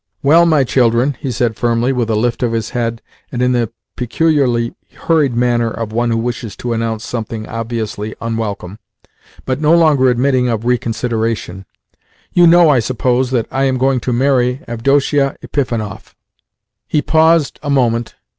[0.23, 3.71] "Well, my children," he said firmly, with a lift of his head and in the
[3.95, 8.79] peculiarly hurried manner of one who wishes to announce something obviously unwelcome,
[9.45, 11.67] but no longer admitting of reconsideration,
[12.33, 16.15] "you know, I suppose, that I am going to marry Avdotia Epifanov."
[16.87, 18.15] He paused a moment.